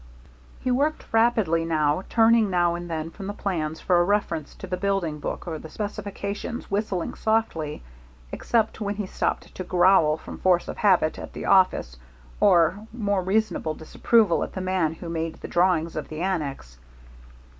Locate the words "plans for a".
3.35-4.03